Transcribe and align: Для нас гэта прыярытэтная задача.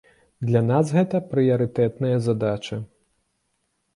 Для 0.47 0.61
нас 0.69 0.85
гэта 0.95 1.19
прыярытэтная 1.33 2.15
задача. 2.27 2.79